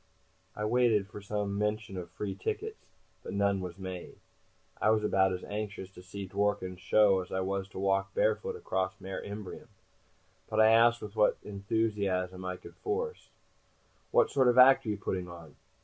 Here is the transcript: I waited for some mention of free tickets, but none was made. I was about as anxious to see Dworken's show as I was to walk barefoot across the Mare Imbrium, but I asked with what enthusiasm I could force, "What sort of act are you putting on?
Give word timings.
I 0.55 0.65
waited 0.65 1.05
for 1.07 1.21
some 1.21 1.59
mention 1.59 1.95
of 1.95 2.09
free 2.09 2.33
tickets, 2.33 2.87
but 3.21 3.33
none 3.33 3.59
was 3.61 3.77
made. 3.77 4.17
I 4.81 4.89
was 4.89 5.03
about 5.03 5.31
as 5.31 5.43
anxious 5.43 5.91
to 5.91 6.01
see 6.01 6.27
Dworken's 6.27 6.81
show 6.81 7.19
as 7.21 7.31
I 7.31 7.41
was 7.41 7.67
to 7.69 7.77
walk 7.77 8.15
barefoot 8.15 8.55
across 8.55 8.95
the 8.95 9.03
Mare 9.03 9.21
Imbrium, 9.21 9.67
but 10.49 10.59
I 10.59 10.71
asked 10.71 11.03
with 11.03 11.15
what 11.15 11.37
enthusiasm 11.43 12.43
I 12.43 12.57
could 12.57 12.75
force, 12.77 13.29
"What 14.09 14.31
sort 14.31 14.47
of 14.47 14.57
act 14.57 14.87
are 14.87 14.89
you 14.89 14.97
putting 14.97 15.27
on? 15.29 15.55